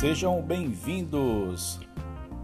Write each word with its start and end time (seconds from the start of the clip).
Sejam 0.00 0.40
bem-vindos 0.40 1.78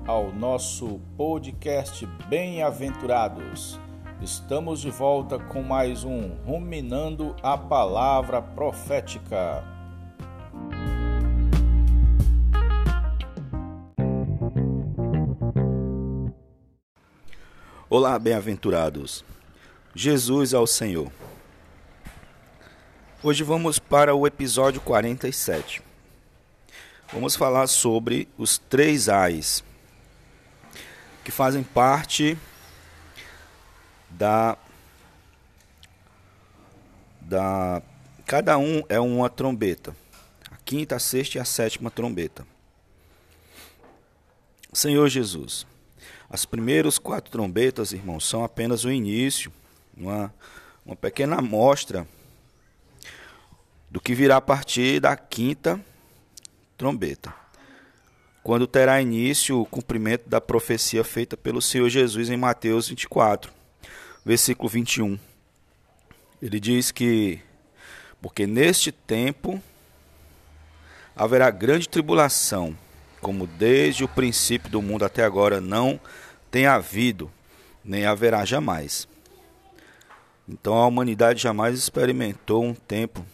ao 0.06 0.30
nosso 0.30 1.00
podcast 1.16 2.04
Bem-aventurados. 2.28 3.80
Estamos 4.20 4.78
de 4.82 4.90
volta 4.90 5.38
com 5.38 5.62
mais 5.62 6.04
um 6.04 6.34
Ruminando 6.44 7.34
a 7.42 7.56
Palavra 7.56 8.42
Profética. 8.42 9.64
Olá, 17.88 18.18
bem-aventurados. 18.18 19.24
Jesus 19.94 20.52
ao 20.52 20.66
Senhor. 20.66 21.10
Hoje 23.22 23.42
vamos 23.42 23.78
para 23.78 24.14
o 24.14 24.26
episódio 24.26 24.78
47. 24.82 25.85
Vamos 27.12 27.36
falar 27.36 27.68
sobre 27.68 28.26
os 28.36 28.58
três 28.58 29.08
ais 29.08 29.62
que 31.22 31.30
fazem 31.30 31.62
parte 31.62 32.36
da 34.10 34.58
da 37.20 37.80
cada 38.26 38.58
um 38.58 38.82
é 38.88 38.98
uma 38.98 39.30
trombeta. 39.30 39.94
A 40.50 40.56
quinta, 40.64 40.96
a 40.96 40.98
sexta 40.98 41.38
e 41.38 41.40
a 41.40 41.44
sétima 41.44 41.92
trombeta. 41.92 42.44
Senhor 44.72 45.08
Jesus, 45.08 45.64
as 46.28 46.44
primeiras 46.44 46.98
quatro 46.98 47.30
trombetas, 47.30 47.92
irmãos, 47.92 48.28
são 48.28 48.44
apenas 48.44 48.84
o 48.84 48.90
início, 48.90 49.52
uma, 49.96 50.34
uma 50.84 50.96
pequena 50.96 51.36
amostra 51.36 52.06
do 53.88 54.00
que 54.00 54.12
virá 54.12 54.38
a 54.38 54.40
partir 54.40 54.98
da 54.98 55.16
quinta 55.16 55.80
trombeta, 56.76 57.34
quando 58.42 58.66
terá 58.66 59.00
início 59.00 59.60
o 59.60 59.66
cumprimento 59.66 60.28
da 60.28 60.40
profecia 60.40 61.02
feita 61.02 61.36
pelo 61.36 61.60
Senhor 61.60 61.88
Jesus 61.88 62.30
em 62.30 62.36
Mateus 62.36 62.88
24, 62.88 63.52
versículo 64.24 64.68
21. 64.68 65.18
Ele 66.40 66.60
diz 66.60 66.92
que, 66.92 67.40
porque 68.20 68.46
neste 68.46 68.92
tempo 68.92 69.60
haverá 71.14 71.50
grande 71.50 71.88
tribulação, 71.88 72.76
como 73.20 73.46
desde 73.46 74.04
o 74.04 74.08
princípio 74.08 74.70
do 74.70 74.82
mundo 74.82 75.04
até 75.04 75.24
agora 75.24 75.60
não 75.60 75.98
tem 76.50 76.66
havido, 76.66 77.30
nem 77.84 78.04
haverá 78.04 78.44
jamais. 78.44 79.08
Então 80.48 80.74
a 80.74 80.86
humanidade 80.86 81.42
jamais 81.42 81.76
experimentou 81.76 82.62
um 82.62 82.74
tempo 82.74 83.24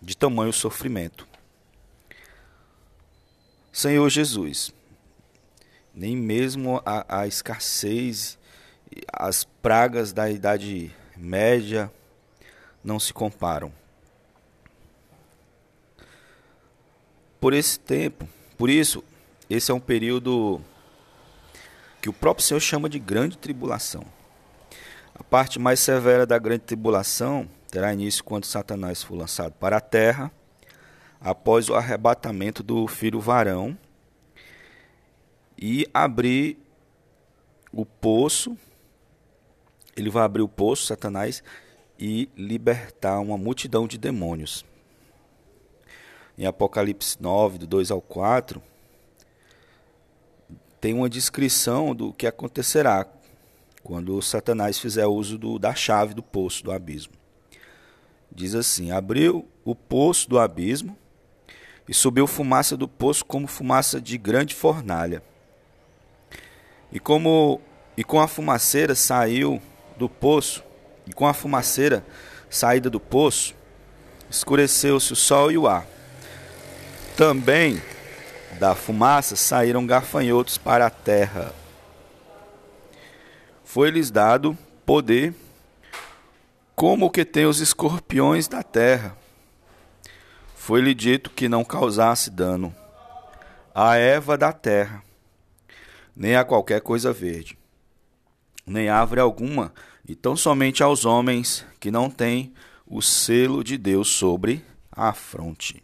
de 0.00 0.16
tamanho 0.16 0.52
sofrimento. 0.52 1.31
Senhor 3.72 4.06
Jesus, 4.10 4.70
nem 5.94 6.14
mesmo 6.14 6.82
a, 6.84 7.22
a 7.22 7.26
escassez, 7.26 8.38
as 9.10 9.44
pragas 9.44 10.12
da 10.12 10.30
Idade 10.30 10.94
Média 11.16 11.90
não 12.84 13.00
se 13.00 13.14
comparam. 13.14 13.72
Por 17.40 17.54
esse 17.54 17.80
tempo, 17.80 18.28
por 18.58 18.68
isso, 18.68 19.02
esse 19.48 19.70
é 19.70 19.74
um 19.74 19.80
período 19.80 20.60
que 22.02 22.10
o 22.10 22.12
próprio 22.12 22.44
Senhor 22.44 22.60
chama 22.60 22.90
de 22.90 22.98
grande 22.98 23.38
tribulação. 23.38 24.04
A 25.14 25.24
parte 25.24 25.58
mais 25.58 25.80
severa 25.80 26.26
da 26.26 26.38
grande 26.38 26.64
tribulação 26.64 27.48
terá 27.70 27.92
início 27.92 28.22
quando 28.22 28.44
Satanás 28.44 29.02
for 29.02 29.16
lançado 29.16 29.52
para 29.54 29.78
a 29.78 29.80
terra 29.80 30.30
após 31.22 31.68
o 31.68 31.74
arrebatamento 31.74 32.62
do 32.62 32.86
filho 32.88 33.20
varão 33.20 33.78
e 35.56 35.86
abrir 35.94 36.58
o 37.72 37.86
poço. 37.86 38.56
Ele 39.96 40.10
vai 40.10 40.24
abrir 40.24 40.42
o 40.42 40.48
poço, 40.48 40.86
Satanás, 40.86 41.42
e 41.98 42.28
libertar 42.36 43.20
uma 43.20 43.38
multidão 43.38 43.86
de 43.86 43.96
demônios. 43.96 44.64
Em 46.36 46.46
Apocalipse 46.46 47.22
9, 47.22 47.58
do 47.58 47.66
2 47.66 47.90
ao 47.90 48.00
4, 48.00 48.60
tem 50.80 50.94
uma 50.94 51.08
descrição 51.08 51.94
do 51.94 52.12
que 52.12 52.26
acontecerá 52.26 53.06
quando 53.84 54.20
Satanás 54.22 54.78
fizer 54.78 55.06
uso 55.06 55.38
do, 55.38 55.58
da 55.58 55.74
chave 55.74 56.14
do 56.14 56.22
poço 56.22 56.64
do 56.64 56.72
abismo. 56.72 57.12
Diz 58.30 58.54
assim: 58.54 58.90
Abriu 58.90 59.46
o 59.64 59.74
poço 59.74 60.28
do 60.28 60.38
abismo 60.38 60.96
e 61.88 61.94
subiu 61.94 62.26
fumaça 62.26 62.76
do 62.76 62.86
poço 62.86 63.24
como 63.24 63.46
fumaça 63.46 64.00
de 64.00 64.16
grande 64.16 64.54
fornalha. 64.54 65.22
E 66.90 67.00
como 67.00 67.60
e 67.96 68.04
com 68.04 68.20
a 68.20 68.28
fumaceira 68.28 68.94
saiu 68.94 69.60
do 69.96 70.08
poço, 70.08 70.64
e 71.06 71.12
com 71.12 71.26
a 71.26 71.34
fumaceira 71.34 72.04
saída 72.48 72.88
do 72.88 73.00
poço, 73.00 73.54
escureceu-se 74.30 75.12
o 75.12 75.16
sol 75.16 75.50
e 75.50 75.58
o 75.58 75.66
ar. 75.66 75.86
Também 77.16 77.82
da 78.58 78.74
fumaça 78.74 79.36
saíram 79.36 79.86
gafanhotos 79.86 80.56
para 80.56 80.86
a 80.86 80.90
terra. 80.90 81.52
Foi-lhes 83.64 84.10
dado 84.10 84.56
poder 84.84 85.34
como 86.74 87.06
o 87.06 87.10
que 87.10 87.24
tem 87.24 87.46
os 87.46 87.60
escorpiões 87.60 88.48
da 88.48 88.62
terra 88.62 89.16
foi-lhe 90.64 90.94
dito 90.94 91.28
que 91.28 91.48
não 91.48 91.64
causasse 91.64 92.30
dano 92.30 92.72
à 93.74 93.96
erva 93.96 94.38
da 94.38 94.52
terra, 94.52 95.02
nem 96.14 96.36
a 96.36 96.44
qualquer 96.44 96.80
coisa 96.80 97.12
verde, 97.12 97.58
nem 98.64 98.88
árvore 98.88 99.20
alguma, 99.20 99.74
e 100.08 100.14
tão 100.14 100.36
somente 100.36 100.80
aos 100.80 101.04
homens 101.04 101.66
que 101.80 101.90
não 101.90 102.08
têm 102.08 102.54
o 102.86 103.02
selo 103.02 103.64
de 103.64 103.76
Deus 103.76 104.06
sobre 104.06 104.64
a 104.92 105.12
fronte. 105.12 105.82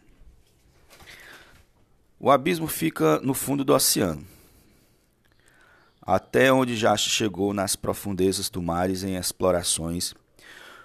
O 2.16 2.30
abismo 2.30 2.68
fica 2.68 3.18
no 3.18 3.34
fundo 3.34 3.64
do 3.64 3.74
oceano, 3.74 4.24
até 6.00 6.52
onde 6.52 6.76
já 6.76 6.96
chegou 6.96 7.52
nas 7.52 7.74
profundezas 7.74 8.48
do 8.48 8.62
mares 8.62 9.02
em 9.02 9.16
explorações, 9.16 10.14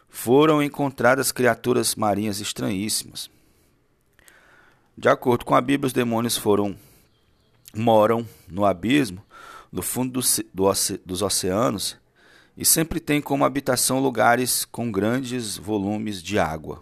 foram 0.09 0.63
encontradas 0.63 1.31
criaturas 1.31 1.93
marinhas 1.93 2.39
estranhíssimas, 2.39 3.31
de 4.97 5.09
acordo 5.09 5.43
com 5.45 5.55
a 5.55 5.61
Bíblia, 5.61 5.87
os 5.87 5.93
demônios 5.93 6.37
foram 6.37 6.75
moram 7.75 8.27
no 8.47 8.65
abismo, 8.65 9.23
no 9.71 9.81
fundo 9.81 10.21
do, 10.21 10.27
do, 10.53 10.71
dos 11.03 11.21
oceanos, 11.23 11.97
e 12.55 12.63
sempre 12.63 12.99
têm 12.99 13.19
como 13.19 13.43
habitação 13.43 13.99
lugares 13.99 14.63
com 14.63 14.91
grandes 14.91 15.57
volumes 15.57 16.21
de 16.21 16.37
água. 16.37 16.81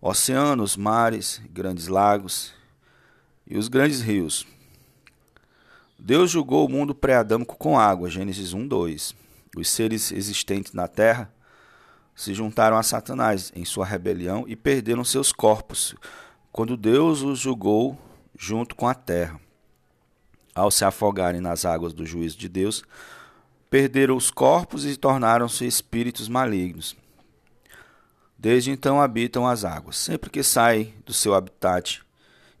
Oceanos, 0.00 0.76
mares, 0.76 1.40
grandes 1.48 1.86
lagos 1.86 2.52
e 3.46 3.56
os 3.56 3.68
grandes 3.68 4.00
rios. 4.00 4.44
Deus 5.96 6.30
julgou 6.30 6.66
o 6.66 6.68
mundo 6.68 6.94
pré-adâmico 6.94 7.56
com 7.56 7.78
água, 7.78 8.10
Gênesis 8.10 8.52
1, 8.52 8.66
2. 8.66 9.14
Os 9.56 9.68
seres 9.70 10.10
existentes 10.10 10.72
na 10.72 10.88
terra 10.88 11.32
se 12.14 12.34
juntaram 12.34 12.76
a 12.76 12.82
Satanás 12.82 13.52
em 13.54 13.64
sua 13.64 13.86
rebelião 13.86 14.44
e 14.46 14.56
perderam 14.56 15.04
seus 15.04 15.32
corpos, 15.32 15.94
quando 16.54 16.76
Deus 16.76 17.20
os 17.20 17.40
julgou 17.40 17.98
junto 18.38 18.76
com 18.76 18.86
a 18.86 18.94
terra. 18.94 19.40
Ao 20.54 20.70
se 20.70 20.84
afogarem 20.84 21.40
nas 21.40 21.64
águas 21.64 21.92
do 21.92 22.06
juízo 22.06 22.38
de 22.38 22.48
Deus, 22.48 22.84
perderam 23.68 24.16
os 24.16 24.30
corpos 24.30 24.86
e 24.86 24.96
tornaram-se 24.96 25.66
espíritos 25.66 26.28
malignos. 26.28 26.96
Desde 28.38 28.70
então 28.70 29.00
habitam 29.00 29.48
as 29.48 29.64
águas. 29.64 29.96
Sempre 29.96 30.30
que 30.30 30.44
saem 30.44 30.94
do 31.04 31.12
seu 31.12 31.34
habitat 31.34 32.04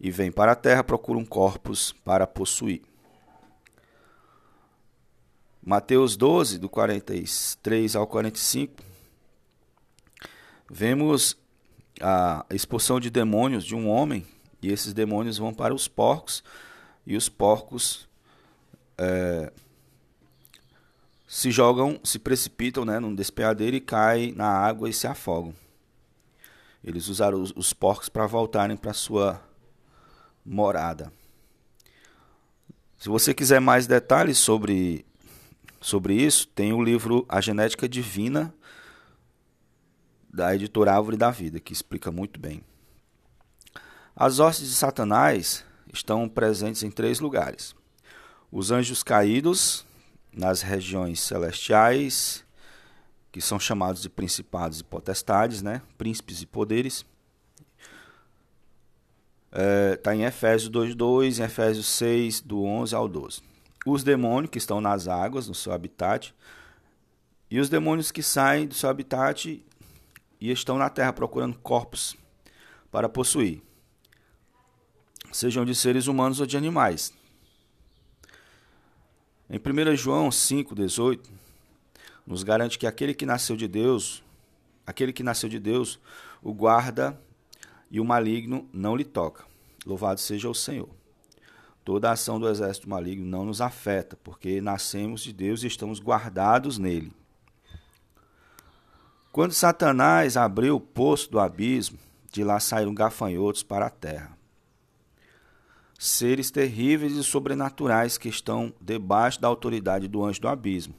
e 0.00 0.10
vêm 0.10 0.32
para 0.32 0.50
a 0.50 0.56
terra, 0.56 0.82
procuram 0.82 1.24
corpos 1.24 1.92
para 2.04 2.26
possuir. 2.26 2.82
Mateus 5.64 6.16
12, 6.16 6.58
do 6.58 6.68
43 6.68 7.94
ao 7.94 8.08
45, 8.08 8.74
vemos 10.68 11.36
a 12.00 12.44
expulsão 12.50 12.98
de 12.98 13.10
demônios 13.10 13.64
de 13.64 13.74
um 13.74 13.88
homem 13.88 14.26
e 14.62 14.70
esses 14.70 14.92
demônios 14.92 15.38
vão 15.38 15.52
para 15.52 15.74
os 15.74 15.86
porcos 15.86 16.42
e 17.06 17.16
os 17.16 17.28
porcos 17.28 18.08
é, 18.96 19.52
se 21.26 21.50
jogam, 21.50 22.00
se 22.02 22.18
precipitam 22.18 22.84
né, 22.84 22.98
num 22.98 23.14
despeadeiro 23.14 23.76
e 23.76 23.80
caem 23.80 24.32
na 24.32 24.48
água 24.48 24.88
e 24.88 24.92
se 24.92 25.06
afogam. 25.06 25.54
Eles 26.82 27.08
usaram 27.08 27.40
os, 27.40 27.52
os 27.56 27.72
porcos 27.72 28.08
para 28.08 28.26
voltarem 28.26 28.76
para 28.76 28.92
sua 28.92 29.42
morada. 30.44 31.12
Se 32.98 33.08
você 33.08 33.34
quiser 33.34 33.60
mais 33.60 33.86
detalhes 33.86 34.38
sobre, 34.38 35.04
sobre 35.80 36.14
isso, 36.14 36.46
tem 36.48 36.72
o 36.72 36.82
livro 36.82 37.24
A 37.28 37.40
Genética 37.40 37.88
Divina 37.88 38.54
da 40.34 40.52
editora 40.52 40.92
Árvore 40.92 41.16
da 41.16 41.30
Vida, 41.30 41.60
que 41.60 41.72
explica 41.72 42.10
muito 42.10 42.40
bem. 42.40 42.60
As 44.16 44.40
hostes 44.40 44.68
de 44.68 44.74
Satanás, 44.74 45.64
estão 45.92 46.28
presentes 46.28 46.82
em 46.82 46.90
três 46.90 47.20
lugares: 47.20 47.74
os 48.50 48.70
anjos 48.70 49.02
caídos, 49.02 49.86
nas 50.32 50.60
regiões 50.60 51.20
celestiais, 51.20 52.44
que 53.30 53.40
são 53.40 53.60
chamados 53.60 54.02
de 54.02 54.10
principados 54.10 54.80
e 54.80 54.84
potestades, 54.84 55.62
né? 55.62 55.80
príncipes 55.96 56.42
e 56.42 56.46
poderes. 56.46 57.06
Está 59.52 59.62
é, 59.62 59.96
tá 59.96 60.16
em 60.16 60.24
Efésios 60.24 60.68
2,2, 60.68 61.38
em 61.38 61.44
Efésios 61.44 61.86
6, 61.86 62.40
do 62.40 62.64
11 62.64 62.92
ao 62.92 63.06
12. 63.06 63.40
Os 63.86 64.02
demônios 64.02 64.50
que 64.50 64.58
estão 64.58 64.80
nas 64.80 65.06
águas, 65.06 65.46
no 65.46 65.54
seu 65.54 65.72
habitat, 65.72 66.34
e 67.48 67.60
os 67.60 67.68
demônios 67.68 68.10
que 68.10 68.22
saem 68.22 68.66
do 68.66 68.74
seu 68.74 68.90
habitat 68.90 69.64
e 70.44 70.50
estão 70.50 70.76
na 70.76 70.90
terra 70.90 71.10
procurando 71.10 71.58
corpos 71.58 72.14
para 72.90 73.08
possuir, 73.08 73.62
sejam 75.32 75.64
de 75.64 75.74
seres 75.74 76.06
humanos 76.06 76.38
ou 76.38 76.44
de 76.44 76.54
animais. 76.54 77.14
Em 79.48 79.58
1 79.58 79.96
João 79.96 80.28
5,18, 80.28 81.18
nos 82.26 82.42
garante 82.42 82.78
que 82.78 82.86
aquele 82.86 83.14
que 83.14 83.24
nasceu 83.24 83.56
de 83.56 83.66
Deus, 83.66 84.22
aquele 84.86 85.14
que 85.14 85.22
nasceu 85.22 85.48
de 85.48 85.58
Deus, 85.58 85.98
o 86.42 86.52
guarda 86.52 87.18
e 87.90 87.98
o 87.98 88.04
maligno 88.04 88.68
não 88.70 88.94
lhe 88.94 89.04
toca. 89.04 89.46
Louvado 89.86 90.20
seja 90.20 90.50
o 90.50 90.54
Senhor. 90.54 90.90
Toda 91.82 92.10
a 92.10 92.12
ação 92.12 92.38
do 92.38 92.50
exército 92.50 92.88
maligno 92.88 93.24
não 93.24 93.46
nos 93.46 93.62
afeta, 93.62 94.14
porque 94.22 94.60
nascemos 94.60 95.22
de 95.22 95.32
Deus 95.32 95.62
e 95.62 95.68
estamos 95.68 96.00
guardados 96.00 96.76
nele. 96.76 97.12
Quando 99.34 99.52
Satanás 99.52 100.36
abriu 100.36 100.76
o 100.76 100.80
poço 100.80 101.28
do 101.28 101.40
abismo, 101.40 101.98
de 102.30 102.44
lá 102.44 102.60
saíram 102.60 102.94
gafanhotos 102.94 103.64
para 103.64 103.86
a 103.86 103.90
terra 103.90 104.38
seres 105.98 106.52
terríveis 106.52 107.14
e 107.14 107.24
sobrenaturais 107.24 108.16
que 108.16 108.28
estão 108.28 108.72
debaixo 108.80 109.40
da 109.40 109.48
autoridade 109.48 110.06
do 110.06 110.24
anjo 110.24 110.40
do 110.40 110.46
abismo. 110.46 110.94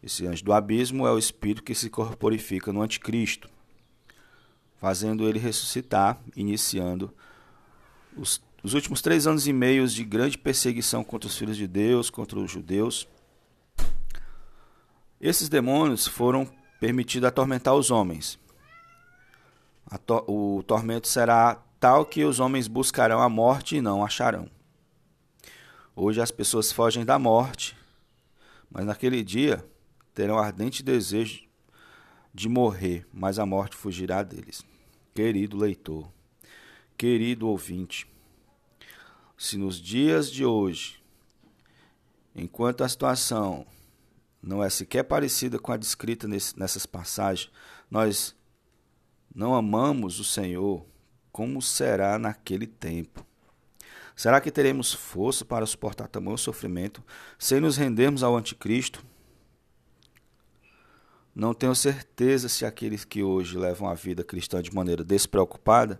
Esse 0.00 0.28
anjo 0.28 0.44
do 0.44 0.52
abismo 0.52 1.04
é 1.04 1.10
o 1.10 1.18
espírito 1.18 1.64
que 1.64 1.74
se 1.74 1.90
corporifica 1.90 2.72
no 2.72 2.82
anticristo, 2.82 3.50
fazendo 4.76 5.28
ele 5.28 5.40
ressuscitar, 5.40 6.20
iniciando 6.36 7.12
os, 8.16 8.40
os 8.62 8.74
últimos 8.74 9.02
três 9.02 9.26
anos 9.26 9.48
e 9.48 9.52
meio 9.52 9.88
de 9.88 10.04
grande 10.04 10.38
perseguição 10.38 11.02
contra 11.02 11.26
os 11.26 11.36
filhos 11.36 11.56
de 11.56 11.66
Deus, 11.66 12.10
contra 12.10 12.38
os 12.38 12.48
judeus. 12.48 13.08
Esses 15.20 15.48
demônios 15.48 16.06
foram 16.06 16.61
permitidos 16.82 17.28
atormentar 17.28 17.76
os 17.76 17.92
homens. 17.92 18.36
o 20.26 20.64
tormento 20.66 21.06
será 21.06 21.62
tal 21.78 22.04
que 22.04 22.24
os 22.24 22.40
homens 22.40 22.66
buscarão 22.66 23.22
a 23.22 23.28
morte 23.28 23.76
e 23.76 23.80
não 23.80 24.04
acharão. 24.04 24.50
Hoje 25.94 26.20
as 26.20 26.32
pessoas 26.32 26.72
fogem 26.72 27.04
da 27.04 27.20
morte, 27.20 27.76
mas 28.68 28.84
naquele 28.84 29.22
dia 29.22 29.64
terão 30.12 30.40
ardente 30.40 30.82
desejo 30.82 31.44
de 32.34 32.48
morrer, 32.48 33.06
mas 33.12 33.38
a 33.38 33.46
morte 33.46 33.76
fugirá 33.76 34.24
deles. 34.24 34.64
Querido 35.14 35.56
leitor, 35.56 36.10
querido 36.98 37.46
ouvinte, 37.46 38.08
se 39.38 39.56
nos 39.56 39.80
dias 39.80 40.28
de 40.28 40.44
hoje, 40.44 41.00
enquanto 42.34 42.82
a 42.82 42.88
situação 42.88 43.64
não 44.42 44.62
é 44.62 44.68
sequer 44.68 45.04
parecida 45.04 45.58
com 45.58 45.70
a 45.70 45.76
descrita 45.76 46.26
nessas 46.26 46.84
passagens, 46.84 47.50
nós 47.90 48.34
não 49.34 49.54
amamos 49.54 50.18
o 50.18 50.24
Senhor, 50.24 50.84
como 51.30 51.62
será 51.62 52.18
naquele 52.18 52.66
tempo? 52.66 53.24
Será 54.16 54.40
que 54.40 54.50
teremos 54.50 54.92
força 54.92 55.44
para 55.44 55.64
suportar 55.64 56.08
tamanho 56.08 56.36
sofrimento 56.36 57.02
sem 57.38 57.60
nos 57.60 57.76
rendermos 57.76 58.22
ao 58.22 58.36
anticristo? 58.36 59.04
Não 61.34 61.54
tenho 61.54 61.74
certeza 61.74 62.48
se 62.48 62.66
aqueles 62.66 63.04
que 63.04 63.22
hoje 63.22 63.56
levam 63.56 63.88
a 63.88 63.94
vida 63.94 64.22
cristã 64.22 64.60
de 64.60 64.74
maneira 64.74 65.02
despreocupada 65.02 65.98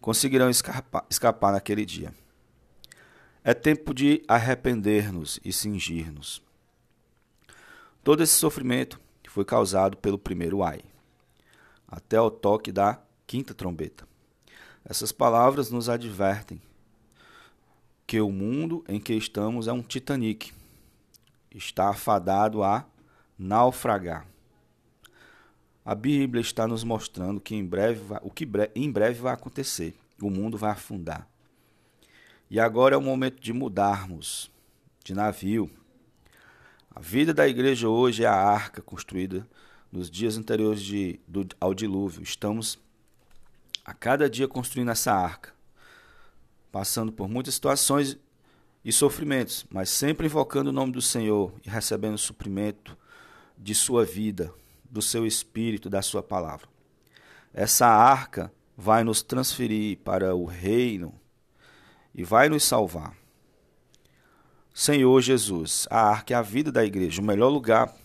conseguirão 0.00 0.50
escapar, 0.50 1.06
escapar 1.08 1.52
naquele 1.52 1.84
dia. 1.84 2.12
É 3.44 3.54
tempo 3.54 3.94
de 3.94 4.24
arrepender-nos 4.26 5.38
e 5.44 5.52
cingir-nos. 5.52 6.45
Todo 8.06 8.22
esse 8.22 8.34
sofrimento 8.34 9.00
foi 9.26 9.44
causado 9.44 9.96
pelo 9.96 10.16
primeiro 10.16 10.62
ai, 10.62 10.80
até 11.88 12.20
o 12.20 12.30
toque 12.30 12.70
da 12.70 13.02
quinta 13.26 13.52
trombeta. 13.52 14.06
Essas 14.84 15.10
palavras 15.10 15.72
nos 15.72 15.88
advertem 15.88 16.62
que 18.06 18.20
o 18.20 18.30
mundo 18.30 18.84
em 18.88 19.00
que 19.00 19.12
estamos 19.12 19.66
é 19.66 19.72
um 19.72 19.82
Titanic. 19.82 20.52
Está 21.52 21.88
afadado 21.88 22.62
a 22.62 22.86
naufragar. 23.36 24.24
A 25.84 25.92
Bíblia 25.92 26.40
está 26.40 26.68
nos 26.68 26.84
mostrando 26.84 27.40
que 27.40 27.56
em 27.56 27.66
breve 27.66 28.02
o 28.22 28.30
que 28.30 28.48
em 28.76 28.88
breve 28.88 29.20
vai 29.20 29.34
acontecer. 29.34 29.98
O 30.22 30.30
mundo 30.30 30.56
vai 30.56 30.70
afundar. 30.70 31.28
E 32.48 32.60
agora 32.60 32.94
é 32.94 32.98
o 32.98 33.02
momento 33.02 33.42
de 33.42 33.52
mudarmos 33.52 34.48
de 35.02 35.12
navio. 35.12 35.68
A 36.96 37.00
vida 37.00 37.34
da 37.34 37.46
igreja 37.46 37.90
hoje 37.90 38.24
é 38.24 38.26
a 38.26 38.34
arca 38.34 38.80
construída 38.80 39.46
nos 39.92 40.10
dias 40.10 40.38
anteriores 40.38 40.80
de, 40.80 41.20
do, 41.28 41.46
ao 41.60 41.74
dilúvio. 41.74 42.22
Estamos 42.22 42.78
a 43.84 43.92
cada 43.92 44.30
dia 44.30 44.48
construindo 44.48 44.90
essa 44.90 45.12
arca, 45.12 45.52
passando 46.72 47.12
por 47.12 47.28
muitas 47.28 47.52
situações 47.52 48.16
e 48.82 48.90
sofrimentos, 48.90 49.66
mas 49.68 49.90
sempre 49.90 50.24
invocando 50.24 50.70
o 50.70 50.72
nome 50.72 50.90
do 50.90 51.02
Senhor 51.02 51.52
e 51.66 51.68
recebendo 51.68 52.14
o 52.14 52.18
suprimento 52.18 52.96
de 53.58 53.74
sua 53.74 54.02
vida, 54.02 54.50
do 54.82 55.02
seu 55.02 55.26
espírito, 55.26 55.90
da 55.90 56.00
sua 56.00 56.22
palavra. 56.22 56.66
Essa 57.52 57.86
arca 57.86 58.50
vai 58.74 59.04
nos 59.04 59.20
transferir 59.20 59.98
para 59.98 60.34
o 60.34 60.46
reino 60.46 61.12
e 62.14 62.24
vai 62.24 62.48
nos 62.48 62.64
salvar. 62.64 63.25
Senhor 64.78 65.22
Jesus, 65.22 65.88
a 65.88 66.02
arca 66.02 66.34
é 66.34 66.36
a 66.36 66.42
vida 66.42 66.70
da 66.70 66.84
igreja, 66.84 67.22
o 67.22 67.24
melhor 67.24 67.48
lugar 67.48 67.96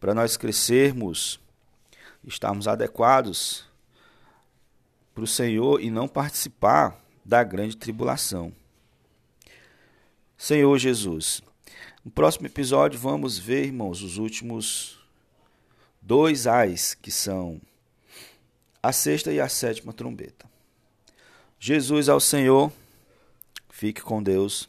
para 0.00 0.12
nós 0.12 0.36
crescermos, 0.36 1.38
estarmos 2.24 2.66
adequados 2.66 3.64
para 5.14 5.22
o 5.22 5.26
Senhor 5.26 5.80
e 5.80 5.92
não 5.92 6.08
participar 6.08 7.00
da 7.24 7.44
grande 7.44 7.76
tribulação. 7.76 8.52
Senhor 10.36 10.76
Jesus, 10.76 11.40
no 12.04 12.10
próximo 12.10 12.48
episódio 12.48 12.98
vamos 12.98 13.38
ver, 13.38 13.64
irmãos, 13.66 14.02
os 14.02 14.18
últimos 14.18 14.98
dois 16.02 16.48
ais, 16.48 16.94
que 16.94 17.12
são 17.12 17.60
a 18.82 18.90
sexta 18.90 19.32
e 19.32 19.40
a 19.40 19.48
sétima 19.48 19.92
trombeta. 19.92 20.50
Jesus 21.60 22.08
ao 22.08 22.18
Senhor, 22.18 22.72
fique 23.70 24.02
com 24.02 24.20
Deus 24.20 24.68